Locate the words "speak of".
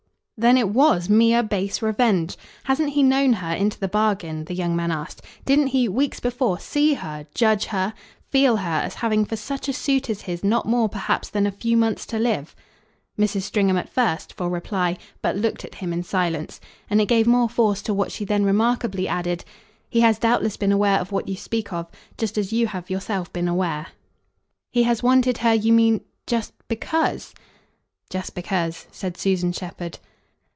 21.35-21.85